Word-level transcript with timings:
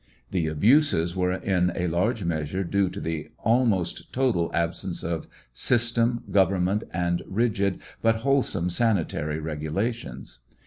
The 0.31 0.47
abuses 0.47 1.15
were 1.15 1.31
in 1.31 1.71
a 1.75 1.85
large 1.85 2.23
measure 2.23 2.63
due 2.63 2.89
to 2.89 2.99
the 2.99 3.29
almost 3.37 4.11
total 4.11 4.49
absence 4.51 5.03
of 5.03 5.27
system, 5.53 6.23
government, 6.31 6.83
and 6.91 7.21
rigid, 7.27 7.79
but 8.01 8.21
wholesome 8.21 8.71
sanitary 8.71 9.39
regulations. 9.39 10.39